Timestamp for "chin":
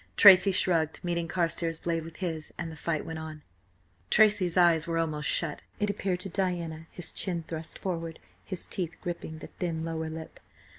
7.11-7.43